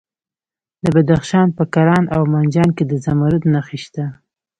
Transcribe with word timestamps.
د 0.83 0.85
بدخشان 0.95 1.47
په 1.57 1.63
کران 1.73 2.03
او 2.15 2.21
منجان 2.33 2.69
کې 2.77 2.83
د 2.87 2.93
زمرد 3.05 3.43
نښې 3.53 3.77
شته. 3.83 4.05